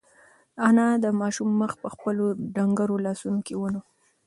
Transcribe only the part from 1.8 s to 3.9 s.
په خپلو ډنگرو لاسونو کې ونیو.